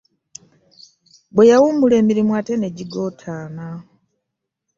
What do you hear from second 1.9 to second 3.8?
emirimu ate ne gigootaana.